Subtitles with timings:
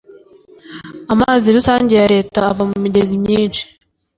[1.13, 3.63] Amazi rusange ya Leta ava mumigezi myishi.